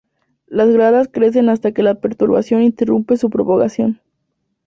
[0.47, 4.01] Las gradas crecen hasta que la perturbación interrumpe su propagación.